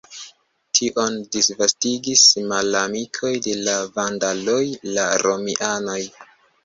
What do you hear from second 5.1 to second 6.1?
romianoj.